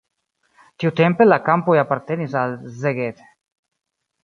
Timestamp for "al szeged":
2.41-3.23